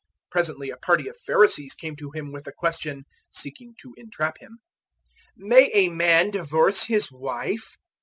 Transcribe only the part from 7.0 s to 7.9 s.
wife?"